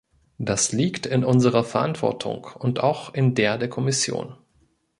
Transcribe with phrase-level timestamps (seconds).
[0.39, 4.35] Das liegt in unserer Verantwortung und auch in der der Kommission.